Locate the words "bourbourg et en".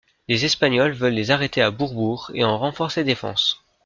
1.69-2.57